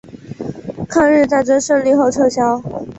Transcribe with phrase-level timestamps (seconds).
[0.89, 2.59] 抗日战争胜利后撤销。